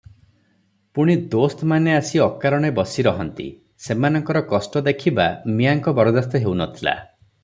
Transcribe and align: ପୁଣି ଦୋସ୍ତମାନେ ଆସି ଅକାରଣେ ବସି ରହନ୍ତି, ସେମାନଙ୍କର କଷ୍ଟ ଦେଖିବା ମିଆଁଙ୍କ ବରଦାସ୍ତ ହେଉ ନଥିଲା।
ପୁଣି 0.99 1.15
ଦୋସ୍ତମାନେ 1.33 1.91
ଆସି 1.97 2.21
ଅକାରଣେ 2.25 2.71
ବସି 2.79 3.05
ରହନ୍ତି, 3.07 3.45
ସେମାନଙ୍କର 3.89 4.43
କଷ୍ଟ 4.55 4.83
ଦେଖିବା 4.89 5.29
ମିଆଁଙ୍କ 5.61 5.95
ବରଦାସ୍ତ 6.01 6.43
ହେଉ 6.47 6.57
ନଥିଲା। 6.63 6.97